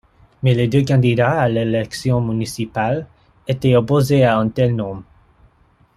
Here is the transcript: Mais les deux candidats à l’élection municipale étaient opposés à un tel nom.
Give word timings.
Mais 0.41 0.55
les 0.55 0.67
deux 0.67 0.83
candidats 0.83 1.39
à 1.39 1.47
l’élection 1.47 2.21
municipale 2.21 3.05
étaient 3.47 3.75
opposés 3.75 4.23
à 4.23 4.35
un 4.39 4.49
tel 4.49 4.75
nom. 4.75 5.03